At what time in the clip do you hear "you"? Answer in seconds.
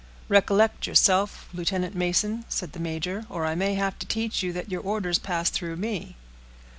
4.41-4.51